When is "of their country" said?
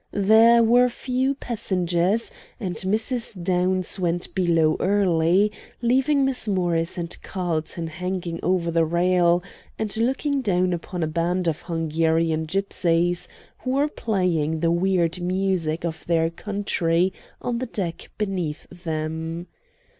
15.85-17.13